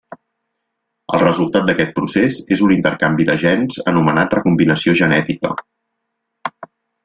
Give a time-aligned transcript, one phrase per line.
[1.17, 5.57] El resultat d'aquest procés és un intercanvi de gens, anomenat recombinació genètica.